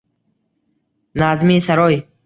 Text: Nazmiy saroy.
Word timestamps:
Nazmiy 1.25 1.65
saroy. 1.69 2.05